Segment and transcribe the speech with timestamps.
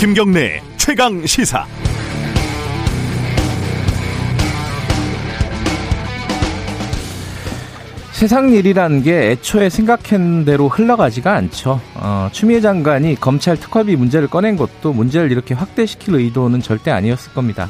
[0.00, 1.66] 김경래 최강 시사.
[8.12, 11.82] 세상 일이라는 게 애초에 생각한 대로 흘러가지가 않죠.
[11.96, 17.68] 어, 추미애 장관이 검찰 특활비 문제를 꺼낸 것도 문제를 이렇게 확대시킬 의도는 절대 아니었을 겁니다.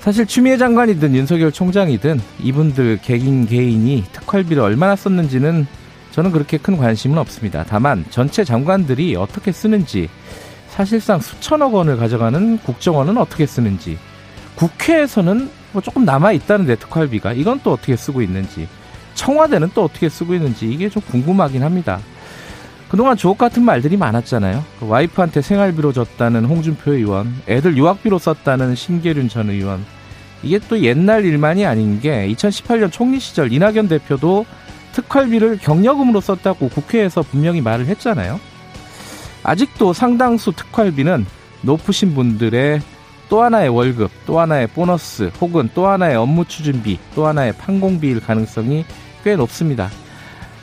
[0.00, 5.66] 사실 추미애 장관이든 윤석열 총장이든 이분들 개인 개인이 특활비를 얼마나 썼는지는
[6.12, 7.62] 저는 그렇게 큰 관심은 없습니다.
[7.68, 10.08] 다만 전체 장관들이 어떻게 쓰는지
[10.72, 13.98] 사실상 수천억 원을 가져가는 국정원은 어떻게 쓰는지
[14.54, 18.66] 국회에서는 뭐 조금 남아 있다는데 특활비가 이건 또 어떻게 쓰고 있는지
[19.14, 22.00] 청와대는 또 어떻게 쓰고 있는지 이게 좀 궁금하긴 합니다.
[22.88, 24.64] 그동안 주옥 같은 말들이 많았잖아요.
[24.80, 29.84] 그 와이프한테 생활비로 줬다는 홍준표 의원, 애들 유학비로 썼다는 신계륜 전 의원.
[30.42, 34.46] 이게 또 옛날 일만이 아닌 게 2018년 총리 시절 이낙연 대표도
[34.92, 38.40] 특활비를 경력금으로 썼다고 국회에서 분명히 말을 했잖아요.
[39.42, 41.26] 아직도 상당수 특활비는
[41.62, 42.80] 높으신 분들의
[43.28, 48.84] 또 하나의 월급, 또 하나의 보너스, 혹은 또 하나의 업무 추진비, 또 하나의 판공비일 가능성이
[49.24, 49.88] 꽤 높습니다.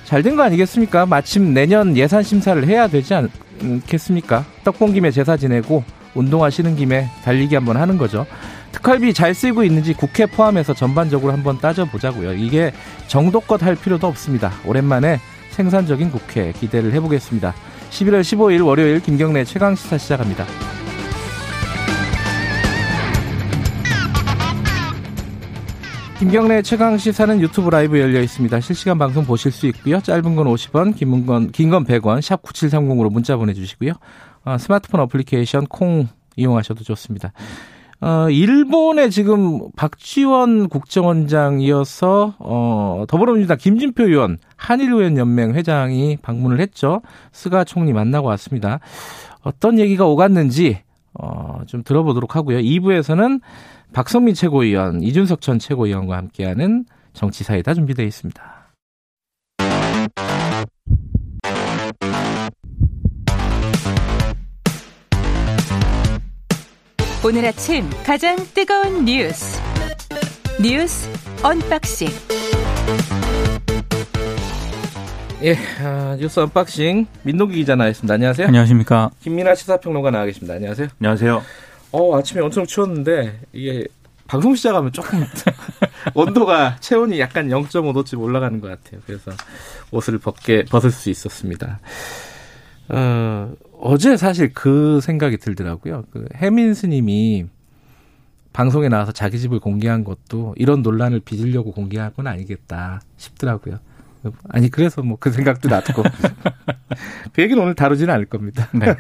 [0.05, 1.05] 잘 된 거 아니겠습니까?
[1.05, 3.13] 마침 내년 예산 심사를 해야 되지
[3.59, 4.45] 않겠습니까?
[4.63, 5.83] 떡본 김에 제사 지내고
[6.15, 8.25] 운동하시는 김에 달리기 한번 하는 거죠.
[8.71, 12.33] 특활비 잘 쓰고 있는지 국회 포함해서 전반적으로 한번 따져보자고요.
[12.33, 12.71] 이게
[13.07, 14.51] 정도껏 할 필요도 없습니다.
[14.65, 15.19] 오랜만에
[15.51, 17.53] 생산적인 국회 기대를 해보겠습니다.
[17.89, 20.45] 11월 15일 월요일 김경래 최강 시사 시작합니다.
[26.19, 28.59] 김경래 최강 시사는 유튜브 라이브 열려 있습니다.
[28.59, 30.01] 실시간 방송 보실 수 있고요.
[30.01, 33.93] 짧은 건 50원, 긴 건, 긴건 100원, 샵 9730으로 문자 보내 주시고요.
[34.43, 37.31] 어, 스마트폰 어플리케이션 콩 이용하셔도 좋습니다.
[38.01, 47.01] 어, 일본의 지금 박지원 국정원장이어서, 어, 더불어민주당 김진표 의원, 한일의원연맹 회장이 방문을 했죠.
[47.33, 48.79] 스가 총리 만나고 왔습니다.
[49.41, 50.79] 어떤 얘기가 오갔는지,
[51.13, 52.59] 어, 좀 들어보도록 하고요.
[52.59, 53.41] 2부에서는
[53.91, 58.58] 박성민 최고위원, 이준석 전 최고위원과 함께하는 정치사이다 준비되어 있습니다.
[67.21, 69.59] 오늘 아침 가장 뜨거운 뉴스
[70.61, 71.09] 뉴스
[71.43, 72.07] unboxing
[75.43, 78.13] 예, 아, 뉴스 unboxing 민동기 기자 나와있습니다.
[78.13, 78.47] 안녕하세요.
[78.47, 79.09] 안녕하십니까.
[79.21, 80.53] 김민아 시사평론가 나와 계십니다.
[80.55, 80.87] 안녕하세요.
[80.99, 81.43] 안녕하세요.
[81.91, 83.85] 어, 아침에 엄청 추웠는데 이게
[84.27, 85.25] 방송 시작하면 조금
[86.13, 89.01] 온도가 체온이 약간 0.5도쯤 올라가는 것 같아요.
[89.05, 89.31] 그래서
[89.91, 91.79] 옷을 벗게 벗을 수 있었습니다.
[92.89, 96.05] 어, 어제 사실 그 생각이 들더라고요.
[96.11, 97.45] 그 혜민 스님이
[98.51, 103.79] 방송에 나와서 자기 집을 공개한 것도 이런 논란을 빚으려고 공개한 건 아니겠다 싶더라고요.
[104.49, 106.03] 아니 그래서 뭐 그 생각도 났고
[107.33, 108.67] 그 얘기는 오늘 다루지는 않을 겁니다.
[108.73, 108.95] 네.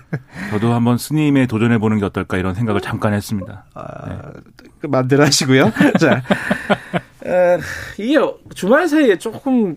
[0.51, 3.65] 저도 한번 스님에 도전해 보는 게 어떨까 이런 생각을 잠깐 했습니다.
[3.73, 4.17] 아, 네.
[4.79, 5.71] 그 마음대로 하시고요.
[5.99, 6.23] 자,
[7.25, 7.59] 어,
[7.97, 8.17] 이게
[8.53, 9.75] 주말 사이에 조금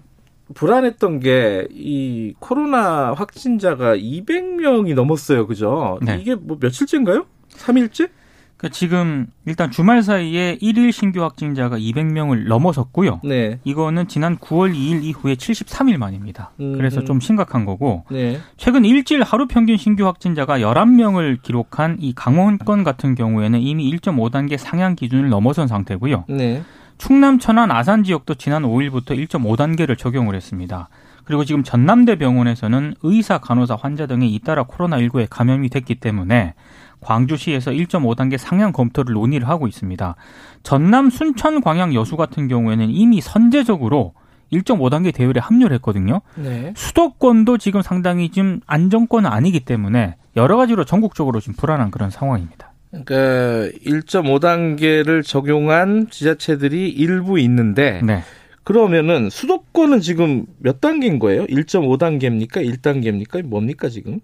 [0.54, 5.46] 불안했던 게 이 코로나 확진자가 200명이 넘었어요.
[5.46, 5.98] 그죠?
[6.02, 6.18] 네.
[6.20, 7.26] 이게 뭐 며칠째인가요?
[7.56, 8.08] 3일째?
[8.56, 13.20] 그러니까 지금 일단 주말 사이에 1일 신규 확진자가 200명을 넘어섰고요.
[13.24, 13.58] 네.
[13.64, 16.52] 이거는 지난 9월 2일 이후에 73일 만입니다.
[16.60, 18.38] 음, 그래서 좀 심각한 거고 네.
[18.56, 24.94] 최근 일주일 하루 평균 신규 확진자가 11명을 기록한 이 강원권 같은 경우에는 이미 1.5단계 상향
[24.94, 26.26] 기준을 넘어선 상태고요.
[26.28, 26.62] 네.
[27.02, 30.88] 충남, 천안, 아산 지역도 지난 5일부터 1.5단계를 적용을 했습니다.
[31.24, 36.54] 그리고 지금 전남대 병원에서는 의사, 간호사, 환자 등이 잇따라 코로나19에 감염이 됐기 때문에
[37.00, 40.14] 광주시에서 1.5단계 상향 검토를 논의를 하고 있습니다.
[40.62, 44.14] 전남 순천 광양 여수 같은 경우에는 이미 선제적으로
[44.52, 46.20] 1.5단계 대열에 합류를 했거든요.
[46.36, 46.72] 네.
[46.76, 52.71] 수도권도 지금 상당히 좀 안정권은 아니기 때문에 여러 가지로 전국적으로 좀 불안한 그런 상황입니다.
[52.92, 58.22] 그러니까 1.5단계를 적용한 지자체들이 일부 있는데 네.
[58.64, 61.46] 그러면은 수도권은 지금 몇 단계인 거예요?
[61.46, 62.64] 1.5단계입니까?
[62.64, 63.42] 1단계입니까?
[63.42, 64.20] 뭡니까 지금?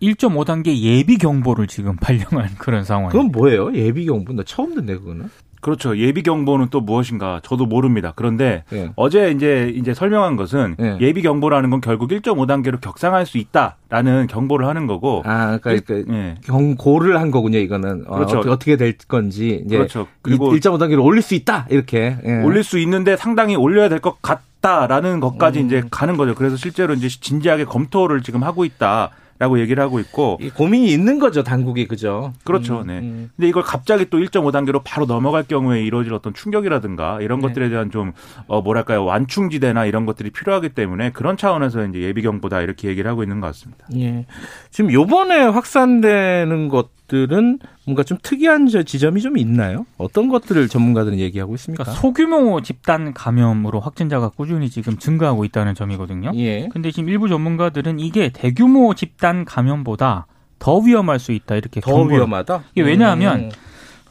[0.00, 3.10] 1.5단계 예비 경보를 지금 발령한 그런 상황.
[3.10, 3.74] 그건 뭐예요?
[3.74, 4.32] 예비 경보?
[4.32, 5.28] 나 처음 듣네 그거는.
[5.62, 5.96] 그렇죠.
[5.96, 8.12] 예비 경보는 또 무엇인가 저도 모릅니다.
[8.16, 8.90] 그런데 네.
[8.96, 10.98] 어제 이제 이제 설명한 것은 네.
[11.00, 15.22] 예비 경보라는 건 결국 1.5 단계로 격상할 수 있다라는 경보를 하는 거고.
[15.24, 16.34] 아, 그러니까, 그러니까 네.
[16.44, 17.58] 경고를 한 거군요.
[17.58, 18.40] 이거는 어, 그렇죠.
[18.40, 19.64] 어, 떻게 될 건지.
[19.68, 20.08] 그렇죠.
[20.20, 22.18] 그리고 1.5 단계로 올릴 수 있다 이렇게.
[22.26, 22.42] 예.
[22.42, 25.66] 올릴 수 있는데 상당히 올려야 될 것 같 다라는 것까지 음.
[25.66, 26.36] 이제 가는 거죠.
[26.36, 29.10] 그래서 실제로 이제 진지하게 검토를 지금 하고 있다.
[29.42, 33.30] 라고 얘기를 하고 있고 고민이 있는 거죠 당국이 그죠 그렇죠 음, 네 음.
[33.34, 37.48] 근데 이걸 갑자기 또 1.5단계로 바로 넘어갈 경우에 이루어질 어떤 충격이라든가 이런 네.
[37.48, 38.12] 것들에 대한 좀
[38.46, 43.40] 어, 뭐랄까요 완충지대나 이런 것들이 필요하기 때문에 그런 차원에서 이제 예비경보다 이렇게 얘기를 하고 있는
[43.40, 44.26] 것 같습니다 예
[44.70, 49.84] 지금 요번에 확산되는 것 것들은 뭔가 좀 특이한 지점이 좀 있나요?
[49.98, 51.84] 어떤 것들을 전문가들은 얘기하고 있습니까?
[51.84, 56.32] 그러니까 소규모 집단 감염으로 확진자가 꾸준히 지금 증가하고 있다는 점이거든요.
[56.36, 56.68] 예.
[56.68, 60.26] 근데 지금 일부 전문가들은 이게 대규모 집단 감염보다
[60.58, 62.16] 더 위험할 수 있다 이렇게 더 경고를.
[62.16, 62.64] 위험하다.
[62.72, 63.50] 이게 왜냐하면 음.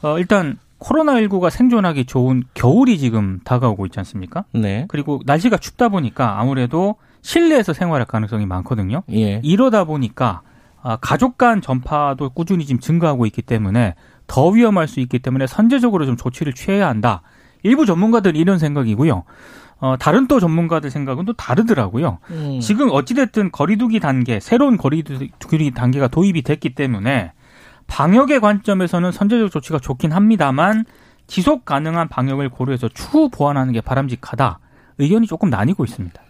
[0.02, 4.44] 어, 일단 코로나19가 생존하기 좋은 겨울이 지금 다가오고 있지 않습니까?
[4.52, 4.86] 네.
[4.88, 9.02] 그리고 날씨가 춥다 보니까 아무래도 실내에서 생활할 가능성이 많거든요.
[9.12, 9.40] 예.
[9.44, 10.51] 이러다 보니까 아,
[11.00, 13.94] 가족 간 전파도 꾸준히 지금 증가하고 있기 때문에
[14.26, 17.22] 더 위험할 수 있기 때문에 선제적으로 좀 조치를 취해야 한다.
[17.62, 19.24] 일부 전문가들 이런 생각이고요.
[19.80, 22.18] 어, 다른 또 전문가들 생각은 또 다르더라고요.
[22.30, 22.60] 음.
[22.60, 27.32] 지금 어찌됐든 거리두기 단계, 새로운 거리두기 단계가 도입이 됐기 때문에
[27.88, 30.84] 방역의 관점에서는 선제적 조치가 좋긴 합니다만
[31.26, 34.60] 지속 가능한 방역을 고려해서 추후 보완하는 게 바람직하다.
[34.98, 36.22] 의견이 조금 나뉘고 있습니다.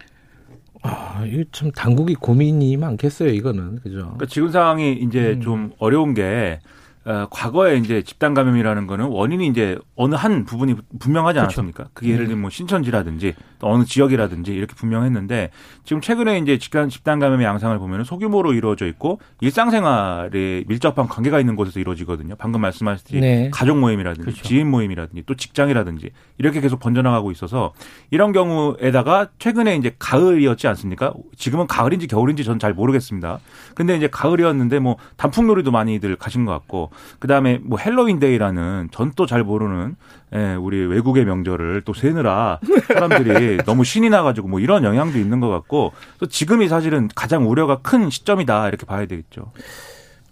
[0.83, 3.77] 아, 이거 참 당국이 고민이 많겠어요, 이거는.
[3.77, 3.97] 그죠?
[3.97, 5.41] 그러니까 지금 상황이 이제 음.
[5.41, 6.59] 좀 어려운 게
[7.05, 11.61] 어, 과거에 이제 집단 감염이라는 거는 원인이 이제 어느 한 부분이 분명하지 그렇죠.
[11.61, 11.89] 않았습니까?
[11.93, 15.49] 그게 예를 들면 뭐 신천지라든지 또 어느 지역이라든지 이렇게 분명했는데
[15.83, 21.57] 지금 최근에 이제 집단 집단 감염의 양상을 보면 소규모로 이루어져 있고 일상생활에 밀접한 관계가 있는
[21.57, 22.35] 곳에서 이루어지거든요.
[22.37, 23.49] 방금 말씀하셨듯이 네.
[23.53, 24.43] 가족 모임이라든지 그렇죠.
[24.43, 27.73] 지인 모임이라든지 또 직장이라든지 이렇게 계속 번져나가고 있어서
[28.11, 31.13] 이런 경우에다가 최근에 이제 가을이었지 않습니까?
[31.35, 33.39] 지금은 가을인지 겨울인지 저는 잘 모르겠습니다.
[33.75, 39.25] 근데 이제 가을이었는데 뭐 단풍놀이도 많이들 가신 것 같고 그 다음에 뭐 헬로윈데이라는 전 또
[39.25, 39.95] 잘 모르는
[40.35, 45.49] 예, 우리 외국의 명절을 또 쇠느라 사람들이 너무 신이 나가지고 뭐 이런 영향도 있는 것
[45.49, 49.51] 같고 또 지금이 사실은 가장 우려가 큰 시점이다 이렇게 봐야 되겠죠.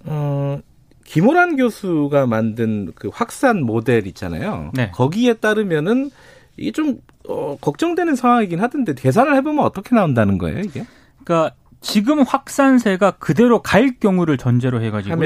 [0.05, 0.59] 어,
[1.05, 4.71] 김호란 교수가 만든 그 확산 모델 있잖아요.
[4.73, 4.89] 네.
[4.91, 6.09] 거기에 따르면은
[6.57, 10.85] 이게 좀 어, 걱정되는 상황이긴 하던데 계산을 해보면 어떻게 나온다는 거예요 이게?
[11.23, 15.17] 그러니까 지금 확산세가 그대로 갈 경우를 전제로 해가지고요.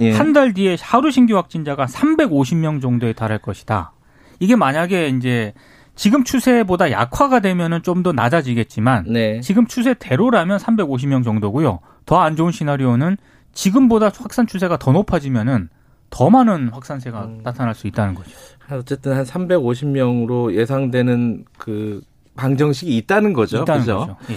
[0.00, 0.12] 예.
[0.12, 3.92] 한달 뒤에 하루 신규 확진자가 350명 정도에 달할 것이다.
[4.40, 5.52] 이게 만약에 이제
[5.94, 9.40] 지금 추세보다 약화가 되면은 좀 더 낮아지겠지만 네.
[9.40, 11.80] 지금 추세대로라면 350명 정도고요.
[12.06, 13.16] 더 안 좋은 시나리오는
[13.52, 15.68] 지금보다 확산 추세가 더 높아지면은
[16.10, 17.40] 더 많은 확산세가 음.
[17.42, 18.30] 나타날 수 있다는 거죠.
[18.70, 22.00] 어쨌든 한 350명으로 예상되는 그
[22.36, 23.58] 방정식이 있다는 거죠.
[23.62, 23.98] 있다는 그죠?
[23.98, 24.16] 거죠.
[24.30, 24.36] 예.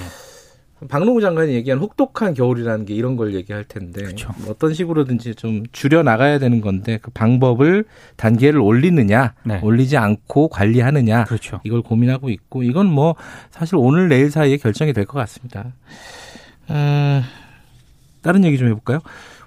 [0.89, 4.33] 박노구 장관이 얘기한 혹독한 겨울이라는 게 이런 걸 얘기할 텐데 그렇죠.
[4.39, 7.85] 뭐 어떤 식으로든지 좀 줄여 나가야 되는 건데 그 방법을
[8.15, 9.59] 단계를 올리느냐 네.
[9.61, 11.59] 올리지 않고 관리하느냐 그렇죠.
[11.63, 13.15] 이걸 고민하고 있고 이건 뭐
[13.51, 15.73] 사실 오늘 내일 사이에 결정이 될 것 같습니다.
[16.69, 17.21] 음,
[18.21, 18.99] 다른 얘기 좀 해볼까요?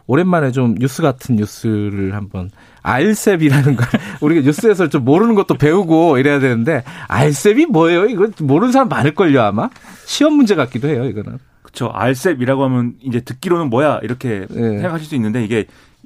[0.06, 2.50] 오랜만에 좀 뉴스 같은 뉴스를 한번
[2.84, 3.86] RCEP이라는 걸
[4.20, 8.06] 우리가 뉴스에서 좀 모르는 것도 배우고 이래야 되는데 RCEP이 뭐예요?
[8.06, 9.70] 이거 모르는 사람 많을걸요 아마
[10.04, 11.38] 시험 문제 같기도 해요 이거는.
[11.62, 11.90] 그렇죠.
[11.92, 14.60] RCEP이라고 하면 이제 듣기로는 뭐야 이렇게 네.
[14.78, 15.64] 생각하실 수 있는데 이게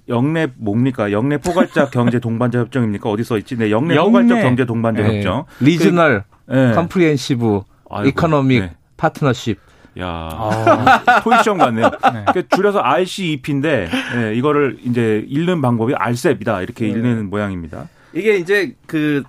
[0.08, 1.12] 역내 뭡니까?
[1.12, 3.10] 역내 포괄적 경제 동반자 협정입니까?
[3.10, 3.56] 어디 써 있지?
[3.58, 4.20] 네, 역내, 역내.
[4.20, 5.16] 포괄적 경제 동반자 네.
[5.16, 5.44] 협정.
[5.60, 7.60] Regional 그, Comprehensive
[8.06, 8.72] Economic 네.
[8.96, 9.58] 파트너십.
[10.00, 11.20] 야, 아.
[11.22, 11.90] 토익 시험 같네요.
[12.12, 12.24] 네.
[12.26, 16.92] 그러니까 줄여서 RCEP인데 네, 이거를 이제 읽는 방법이 RCEP이다 이렇게 네.
[16.92, 17.88] 읽는 모양입니다.
[18.12, 19.22] 이게 이제 그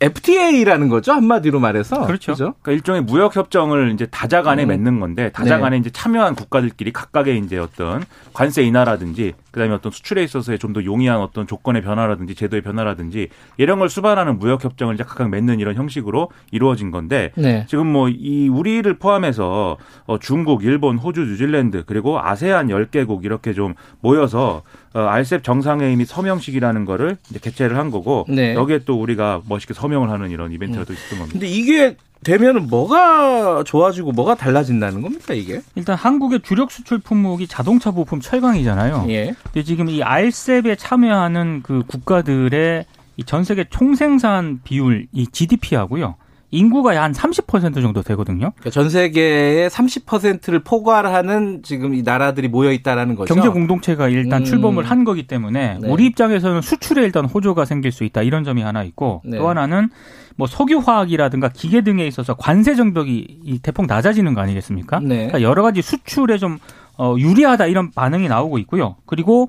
[0.00, 2.32] FTA라는 거죠 한마디로 말해서 그렇죠.
[2.32, 2.54] 그렇죠?
[2.62, 4.68] 그러니까 일종의 무역 협정을 이제 다자간에 음.
[4.68, 5.80] 맺는 건데 다자간에 네.
[5.80, 11.18] 이제 참여한 국가들끼리 각각의 이제 어떤 관세 인하라든지 그다음에 어떤 수출에 있어서의 좀 더 용이한
[11.20, 16.30] 어떤 조건의 변화라든지 제도의 변화라든지 이런 걸 수반하는 무역 협정을 이제 각각 맺는 이런 형식으로
[16.52, 17.66] 이루어진 건데 네.
[17.68, 19.76] 지금 뭐 이 우리를 포함해서
[20.06, 24.62] 어 중국, 일본, 호주, 뉴질랜드 그리고 아세안 10개국 이렇게 좀 모여서
[24.94, 28.54] 어, 알셉 정상회의 및 서명식이라는 거를 이제 개최를 한 거고 네.
[28.54, 30.86] 여기에 또 우리가 멋있게 서명을 하는 이런 이벤트가 음.
[30.86, 31.32] 또 있었던 겁니다.
[31.32, 35.62] 근데 이게 되면은 뭐가 좋아지고 뭐가 달라진다는 겁니까 이게?
[35.74, 39.06] 일단 한국의 주력 수출 품목이 자동차 부품 철강이잖아요.
[39.08, 39.34] 예.
[39.44, 42.84] 근데 지금 이 알셉에 참여하는 그 국가들의
[43.16, 46.14] 이 전 세계 총생산 비율 이 GDP하고요.
[46.50, 48.52] 인구가 한 30% 정도 되거든요.
[48.58, 53.34] 그러니까 전 세계의 30%를 포괄하는 지금 이 나라들이 모여 있다라는 거죠.
[53.34, 54.44] 경제 공동체가 일단 음.
[54.44, 55.88] 출범을 한 거기 때문에 네.
[55.88, 59.38] 우리 입장에서는 수출에 일단 호조가 생길 수 있다 이런 점이 하나 있고 네.
[59.38, 59.90] 또 하나는
[60.36, 65.00] 뭐 석유 화학이라든가 기계 등에 있어서 관세 정벽이 대폭 낮아지는 거 아니겠습니까?
[65.00, 65.08] 네.
[65.08, 66.58] 그러니까 여러 가지 수출에 좀
[66.98, 68.96] 어, 유리하다 이런 반응이 나오고 있고요.
[69.06, 69.48] 그리고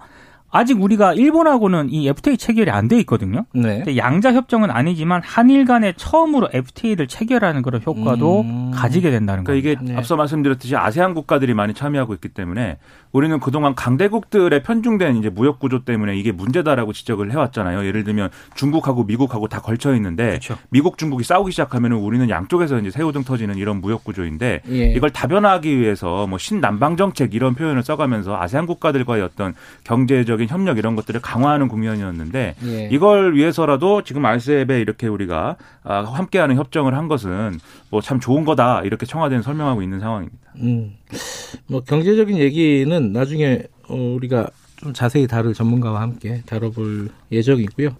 [0.51, 3.45] 아직 우리가 일본하고는 이 FTA 체결이 안 돼 있거든요.
[3.53, 3.83] 네.
[3.95, 8.71] 양자 협정은 아니지만 한일 간에 처음으로 FTA를 체결하는 그런 효과도 음.
[8.73, 9.61] 가지게 된다는 거예요.
[9.61, 9.97] 그러니까 이게 네.
[9.97, 12.79] 앞서 말씀드렸듯이 아세안 국가들이 많이 참여하고 있기 때문에
[13.13, 17.85] 우리는 그동안 강대국들의 편중된 이제 무역 구조 때문에 이게 문제다라고 지적을 해왔잖아요.
[17.85, 20.57] 예를 들면 중국하고 미국하고 다 걸쳐 있는데 그렇죠.
[20.69, 24.91] 미국 중국이 싸우기 시작하면 우리는 양쪽에서 이제 새우등 터지는 이런 무역 구조인데 예.
[24.93, 29.53] 이걸 다변화하기 위해서 뭐 신남방 정책 이런 표현을 써가면서 아세안 국가들과의 어떤
[29.85, 32.89] 경제적 국제적인 협력 이런 것들을 강화하는 국면이었는데 예.
[32.91, 38.81] 이걸 위해서라도 지금 알셉에 이렇게 우리가 아, 함께하는 협정을 한 것은 뭐 참 좋은 거다
[38.81, 40.51] 이렇게 청와대는 설명하고 있는 상황입니다.
[40.57, 40.97] 음,
[41.67, 47.95] 뭐 경제적인 얘기는 나중에 어, 우리가 좀 자세히 다룰 전문가와 함께 다뤄볼 예정이고요.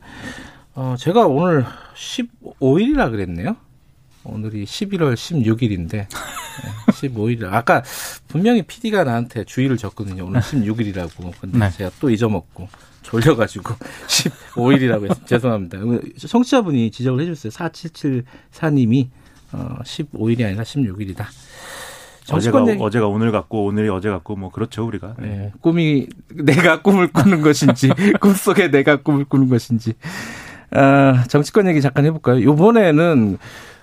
[0.73, 1.63] 어, 제가 오늘
[1.95, 3.55] 15일이라 그랬네요.
[4.23, 6.07] 오늘이 11월 16일인데
[6.91, 7.51] 15일.
[7.51, 7.83] 아까
[8.27, 10.25] 분명히 PD가 나한테 주의를 줬거든요.
[10.25, 11.33] 오늘 16일이라고.
[11.39, 11.69] 근데 네.
[11.71, 12.69] 제가 또 잊어먹고
[13.01, 13.75] 졸려가지고
[14.07, 15.25] 15일이라고 했어요.
[15.25, 15.79] 죄송합니다.
[16.27, 17.51] 청취자분이 지적을 해주셨어요.
[17.51, 19.09] 4774님이
[19.53, 21.25] 어, 15일이 아니라 16일이다.
[22.31, 22.81] 어제가 얘기.
[22.81, 25.15] 어제가 오늘 같고 오늘이 어제 같고 뭐 그렇죠 우리가.
[25.19, 25.27] 네.
[25.27, 25.51] 네.
[25.61, 27.89] 꿈이 내가 꿈을 꾸는 것인지
[28.21, 29.93] 꿈 속에 내가 꿈을 꾸는 것인지.
[30.73, 32.39] 아, 정치권 얘기 잠깐 해볼까요?
[32.39, 33.37] 이번에는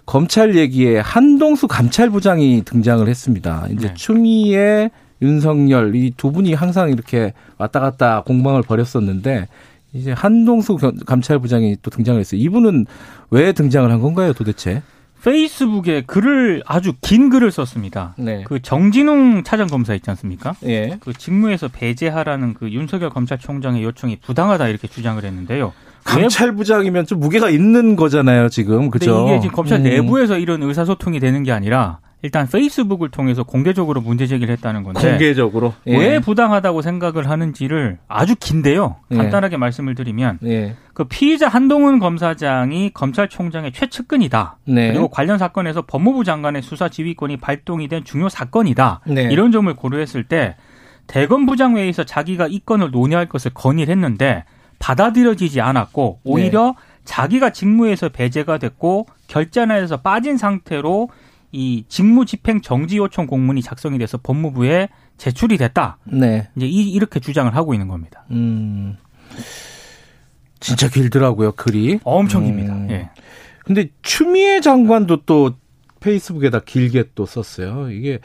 [0.08, 3.66] 검찰 얘기에 한동수 감찰부장이 등장을 했습니다.
[3.70, 3.94] 이제 네.
[3.94, 9.48] 추미애 윤석열 이 두 분이 항상 이렇게 왔다 갔다 공방을 벌였었는데
[9.92, 12.40] 이제 한동수 감찰부장이 또 등장을 했어요.
[12.40, 12.86] 이분은
[13.30, 14.82] 왜 등장을 한 건가요, 도대체?
[15.22, 18.14] 페이스북에 글을 아주 긴 글을 썼습니다.
[18.16, 18.44] 네.
[18.46, 20.54] 그 정진웅 차장 검사 있지 않습니까?
[20.64, 20.96] 예.
[21.00, 25.74] 그 직무에서 배제하라는 그 윤석열 검찰총장의 요청이 부당하다 이렇게 주장을 했는데요.
[26.08, 28.90] 감찰부장이면 좀 무게가 있는 거잖아요, 지금.
[28.90, 29.26] 그죠?
[29.28, 29.84] 이게 지금 검찰 음.
[29.84, 35.74] 내부에서 이런 의사소통이 되는 게 아니라 일단 페이스북을 통해서 공개적으로 문제 제기를 했다는 건데 공개적으로
[35.86, 35.96] 예.
[35.96, 38.96] 왜 부당하다고 생각을 하는지를 아주 긴데요.
[39.12, 39.16] 예.
[39.16, 39.56] 간단하게 예.
[39.56, 40.74] 말씀을 드리면 예.
[40.94, 44.56] 그 피의자 한동훈 검사장이 검찰총장의 최측근이다.
[44.64, 44.88] 네.
[44.88, 49.02] 그리고 관련 사건에서 법무부 장관의 수사 지휘권이 발동이 된 중요 사건이다.
[49.06, 49.28] 네.
[49.30, 50.56] 이런 점을 고려했을 때
[51.06, 54.44] 대검 부장 회의에서 자기가 이 건을 논의할 것을 건의를 했는데
[54.78, 57.02] 받아들여지지 않았고 오히려 네.
[57.04, 61.08] 자기가 직무에서 배제가 됐고 결재안에서 빠진 상태로
[61.52, 65.98] 이 직무 집행 정지 요청 공문이 작성이 돼서 법무부에 제출이 됐다.
[66.04, 66.48] 네.
[66.56, 68.24] 이제 이, 이렇게 주장을 하고 있는 겁니다.
[68.30, 68.96] 음.
[70.60, 72.00] 진짜 길더라고요, 글이.
[72.04, 72.74] 엄청 깁니다.
[72.74, 72.90] 음.
[72.90, 73.10] 예.
[73.64, 75.52] 근데 추미애 장관도 또
[76.00, 77.90] 페이스북에다 길게 또 썼어요.
[77.90, 78.18] 이게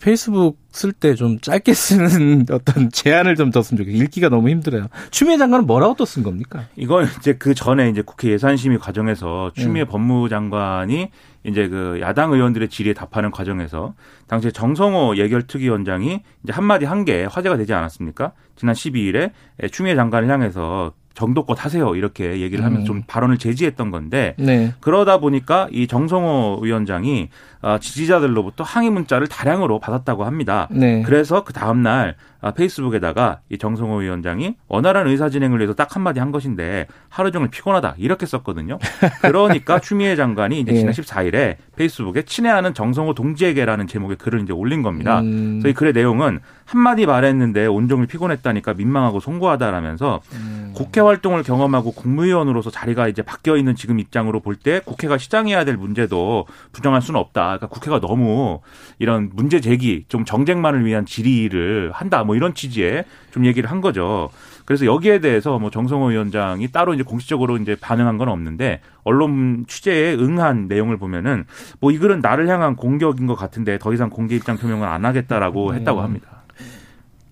[0.00, 4.02] 페이스북 쓸 때 좀 짧게 쓰는 어떤 제한을 좀 뒀으면 좋겠어요.
[4.02, 4.88] 읽기가 너무 힘들어요.
[5.10, 6.64] 추미애 장관은 뭐라고 또 쓴 겁니까?
[6.76, 9.88] 이건 이제 그 전에 이제 국회 예산심의 과정에서 추미애 네.
[9.88, 11.10] 법무장관이
[11.44, 13.94] 이제 그 야당 의원들의 질의에 답하는 과정에서
[14.26, 18.32] 당시에 정성호 예결특위원장이 이제 한마디 한 게 화제가 되지 않았습니까?
[18.56, 19.30] 지난 12일에
[19.70, 22.86] 추미애 장관을 향해서 정도껏 하세요 이렇게 얘기를 하면서 음.
[22.86, 24.74] 좀 발언을 제지했던 건데 네.
[24.80, 27.30] 그러다 보니까 이 정성호 위원장이
[27.62, 30.68] 아, 지지자들로부터 항의 문자를 다량으로 받았다고 합니다.
[30.70, 31.02] 네.
[31.02, 36.20] 그래서 그 다음 날 아, 페이스북에다가 이 정성호 위원장이 원활한 의사 진행을 위해서 딱 한마디
[36.20, 38.78] 한 것인데 하루 종일 피곤하다 이렇게 썼거든요.
[39.22, 45.20] 그러니까 추미애 장관이 이제 지난 14일에 페이스북에 친애하는 정성호 동지에게라는 제목의 글을 이제 올린 겁니다.
[45.20, 45.60] 음.
[45.60, 50.72] 그래서 이 글의 내용은 한마디 말했는데 온종일 피곤했다니까 민망하고 송구하다라면서 음.
[50.74, 55.76] 국회 활동을 경험하고 국무위원으로서 자리가 이제 바뀌어 있는 지금 입장으로 볼 때 국회가 시장해야 될
[55.76, 57.42] 문제도 부정할 수는 없다.
[57.42, 58.60] 그러니까 국회가 너무
[58.98, 62.24] 이런 문제 제기, 좀 정쟁만을 위한 질의를 한다.
[62.24, 64.30] 뭐 이런 취지의 좀 얘기를 한 거죠.
[64.66, 70.14] 그래서 여기에 대해서 뭐 정성호 위원장이 따로 이제 공식적으로 이제 반응한 건 없는데 언론 취재에
[70.14, 71.44] 응한 내용을 보면은
[71.80, 75.70] 뭐 이 글은 나를 향한 공격인 것 같은데 더 이상 공개 입장 표명을 안 하겠다라고
[75.70, 75.74] 음.
[75.76, 76.35] 했다고 합니다.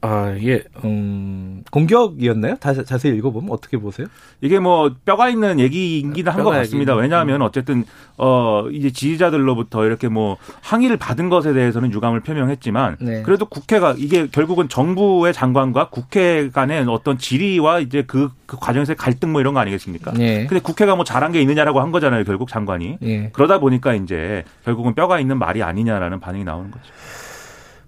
[0.06, 2.56] 아, 예, 음, 공격이었나요?
[2.56, 4.06] 다, 자세히 읽어보면 어떻게 보세요?
[4.42, 6.94] 이게 뭐 뼈가 있는 얘기이긴 한것 같습니다.
[6.94, 7.46] 왜냐하면 음.
[7.46, 7.84] 어쨌든
[8.18, 13.22] 어 이제 지지자들로부터 이렇게 뭐 항의를 받은 것에 대해서는 유감을 표명했지만 네.
[13.22, 19.32] 그래도 국회가 이게 결국은 정부의 장관과 국회 간의 어떤 질의와 이제 그, 그 과정에서의 갈등
[19.32, 20.12] 뭐 이런 거 아니겠습니까?
[20.12, 20.46] 네.
[20.46, 22.98] 근데 국회가 뭐 잘한 게 있느냐라고 한 거잖아요, 결국 장관이.
[23.00, 23.30] 네.
[23.32, 26.84] 그러다 보니까 이제 결국은 뼈가 있는 말이 아니냐라는 반응이 나오는 거죠.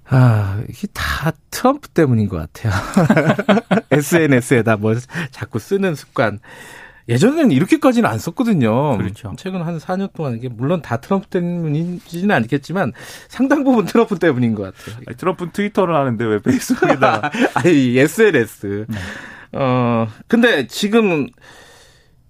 [0.09, 2.73] 아, 이게 다 트럼프 때문인 것 같아요.
[3.91, 4.95] SNS에다 뭐
[5.31, 6.39] 자꾸 쓰는 습관.
[7.09, 8.99] 예전에는 이렇게까지는 안 썼거든요.
[8.99, 9.33] 그렇죠.
[9.37, 12.93] 최근 한 4년 동안 이게 물론 다 트럼프 때문인지는 않겠지만
[13.29, 14.97] 상당 부분 트럼프 때문인 것 같아요.
[15.07, 17.31] 아니, 트럼프는 트위터를 하는데 왜 페이스북에다?
[17.55, 18.87] 아니 SNS.
[18.89, 18.99] 네.
[19.53, 21.29] 어 근데 지금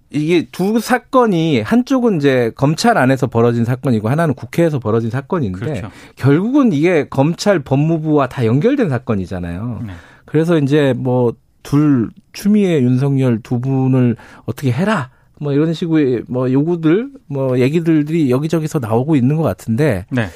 [0.09, 5.91] 이게 두 사건이 한쪽은 이제 검찰 안에서 벌어진 사건이고 하나는 국회에서 벌어진 사건인데 그렇죠.
[6.15, 9.81] 결국은 이게 검찰 법무부와 다 연결된 사건이잖아요.
[9.85, 9.93] 네.
[10.25, 11.33] 그래서 이제 뭐
[11.67, 18.79] 둘 추미애 윤석열 두 분을 어떻게 해라 뭐 이런 식의 뭐 요구들 뭐 얘기들이 여기저기서
[18.79, 20.27] 나오고 있는 것 같은데 네.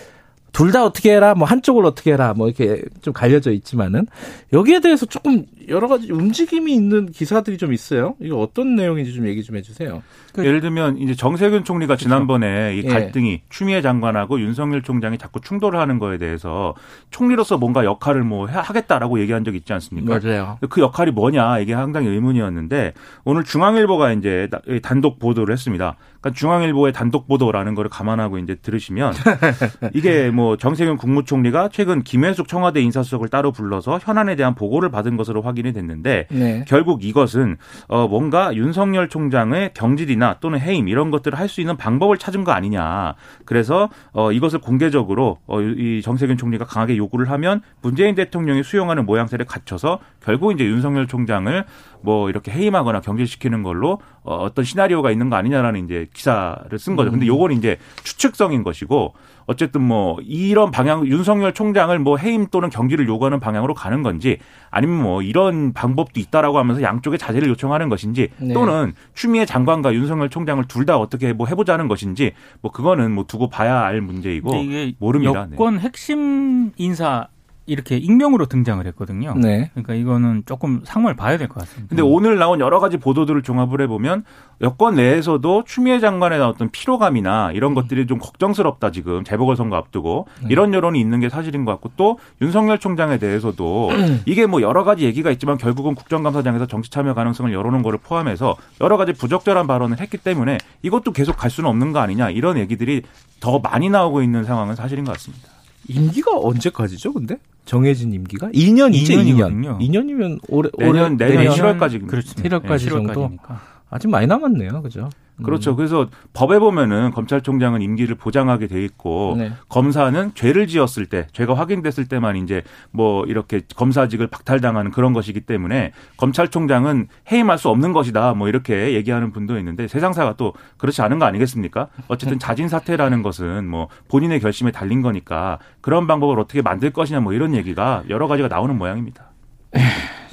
[0.52, 4.08] 둘 다 어떻게 해라, 뭐 한쪽을 어떻게 해라, 뭐 이렇게 좀 갈려져 있지만은
[4.54, 8.16] 여기에 대해서 조금 여러 가지 움직임이 있는 기사들이 좀 있어요.
[8.20, 10.04] 이거 어떤 내용인지 좀 얘기 좀 해주세요.
[10.34, 12.04] 그, 예를 들면 이제 정세균 총리가 그렇죠.
[12.04, 12.88] 지난번에 이 예.
[12.88, 13.42] 갈등이 예.
[13.50, 16.74] 추미애 장관하고 윤석열 총장이 자꾸 충돌을 하는 거에 대해서
[17.10, 20.20] 총리로서 뭔가 역할을 뭐 하겠다라고 얘기한 적 있지 않습니까?
[20.20, 20.58] 맞아요.
[20.70, 24.50] 그 역할이 뭐냐 이게 상당히 의문이었는데 오늘 중앙일보가 이제
[24.82, 25.96] 단독 보도를 했습니다.
[26.22, 29.14] 그러니까 중앙일보의 단독 보도라는 거를 감안하고 이제 들으시면
[29.94, 35.42] 이게 뭐 정세균 국무총리가 최근 김혜숙 청와대 인사수석을 따로 불러서 현안에 대한 보고를 받은 것으로
[35.42, 36.66] 확인이 됐는데 네.
[36.68, 37.58] 결국 이것은
[37.88, 42.44] 어 뭔가 윤석열 총장의 경질이 나 또는 해임 이런 것들을 할 수 있는 방법을 찾은
[42.46, 43.16] 거 아니냐.
[43.44, 50.00] 그래서 어 이것을 공개적으로 어이 정세균 총리가 강하게 요구를 하면 문재인 대통령이 수용하는 모양새를 갖춰서
[50.24, 51.66] 결국 이제 윤석열 총장을
[52.04, 57.10] 뭐 이렇게 해임하거나 경질시키는 걸로 어, 어떤 시나리오가 있는 거 아니냐라는 이제 기사를 쓴 거죠.
[57.12, 57.28] 근데 음.
[57.28, 59.14] 요건 이제 추측성인 것이고
[59.48, 64.38] 어쨌든 뭐 이런 방향 윤석열 총장을 뭐 해임 또는 경질을 요구하는 방향으로 가는 건지
[64.70, 68.54] 아니면 뭐 이런 방법도 있다라고 하면서 양쪽에 자제를 요청하는 것인지 네.
[68.54, 73.50] 또는 추미애 장관과 윤석열 총장을 둘 다 어떻게 뭐 해보자는 것인지 뭐 그거는 뭐 두고
[73.50, 74.52] 봐야 알 문제이고
[74.98, 75.48] 모릅니다.
[75.52, 75.82] 여권 네.
[75.82, 77.28] 핵심 인사
[77.72, 79.34] 이렇게 익명으로 등장을 했거든요.
[79.38, 79.70] 네.
[79.74, 81.88] 그러니까 이거는 조금 상황을 봐야 될 것 같습니다.
[81.90, 84.26] 근데 오늘 나온 여러 가지 보도들을 종합을 해보면
[84.60, 90.48] 여권 내에서도 추미애 장관의 어떤 피로감이나 이런 것들이 좀 걱정스럽다 지금 재보궐선거 앞두고 네.
[90.52, 93.90] 이런 여론이 있는 게 사실인 것 같고 또 윤석열 총장에 대해서도
[94.28, 98.98] 이게 뭐 여러 가지 얘기가 있지만 결국은 국정감사장에서 정치 참여 가능성을 열어놓은 거를 포함해서 여러
[98.98, 103.04] 가지 부적절한 발언을 했기 때문에 이것도 계속 갈 수는 없는 거 아니냐 이런 얘기들이
[103.40, 105.48] 더 많이 나오고 있는 상황은 사실인 것 같습니다.
[105.88, 107.38] 임기가 언제까지죠, 근데?
[107.66, 108.50] 정해진 임기가?
[108.50, 109.80] 2년이죠, 2년.
[109.80, 112.08] 2년이면 올해, 내년, 올해, 내년, 내년 7월까지.
[112.08, 112.34] 그렇죠.
[112.36, 113.30] 7월까지 네, 정도.
[113.30, 113.60] 7월까지니까.
[113.90, 114.82] 아직 많이 남았네요.
[114.82, 115.10] 그죠?
[115.44, 115.72] 그렇죠.
[115.72, 115.76] 음.
[115.76, 119.52] 그래서 법에 보면은 검찰총장은 임기를 보장하게 돼 있고 네.
[119.70, 125.92] 검사는 죄를 지었을 때, 죄가 확인됐을 때만 이제 뭐 이렇게 검사직을 박탈당하는 그런 것이기 때문에
[126.18, 128.34] 검찰총장은 해임할 수 없는 것이다.
[128.34, 131.88] 뭐 이렇게 얘기하는 분도 있는데 세상사가 또 그렇지 않은 거 아니겠습니까?
[132.08, 132.46] 어쨌든 네.
[132.46, 137.56] 자진 사퇴라는 것은 뭐 본인의 결심에 달린 거니까 그런 방법을 어떻게 만들 것이냐 뭐 이런
[137.56, 139.32] 얘기가 여러 가지가 나오는 모양입니다.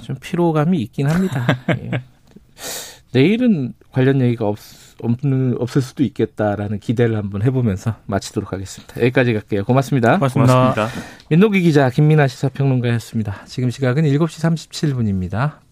[0.02, 1.46] 좀 피로감이 있긴 합니다.
[1.70, 1.90] 예.
[3.12, 4.58] 내일은 관련 얘기가 없,
[5.58, 9.00] 없을 수도 있겠다라는 기대를 한번 해보면서 마치도록 하겠습니다.
[9.00, 9.64] 여기까지 갈게요.
[9.64, 10.14] 고맙습니다.
[10.14, 10.72] 고맙습니다.
[10.72, 11.02] 고맙습니다.
[11.30, 13.44] 민노기 기자, 김민아 시사평론가였습니다.
[13.46, 15.67] 지금 시각은 7시 37분입니다.